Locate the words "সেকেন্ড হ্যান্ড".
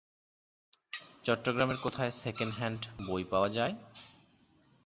2.21-2.81